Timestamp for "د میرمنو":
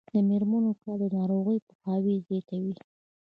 0.13-0.71